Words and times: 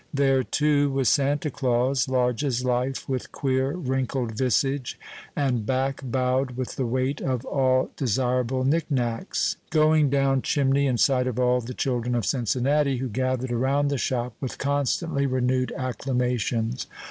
There, 0.15 0.41
too, 0.43 0.89
was 0.89 1.09
Santa 1.09 1.51
Claus, 1.51 2.09
large 2.09 2.43
as 2.43 2.65
life, 2.65 3.07
with 3.07 3.31
queer, 3.31 3.73
wrinkled 3.73 4.31
visage, 4.35 4.97
and 5.35 5.63
back 5.63 6.01
bowed 6.03 6.57
with 6.57 6.75
the 6.75 6.87
weight 6.87 7.21
of 7.21 7.45
all 7.45 7.91
desirable 7.95 8.63
knickknacks, 8.63 9.57
going 9.69 10.09
down 10.09 10.41
chimney, 10.41 10.87
in 10.87 10.97
sight 10.97 11.27
of 11.27 11.39
all 11.39 11.61
the 11.61 11.75
children 11.75 12.15
of 12.15 12.25
Cincinnati, 12.25 12.97
who 12.97 13.09
gathered 13.09 13.51
around 13.51 13.89
the 13.89 13.99
shop 13.99 14.33
with 14.41 14.57
constantly 14.57 15.27
renewed 15.27 15.71
acclamations. 15.77 16.87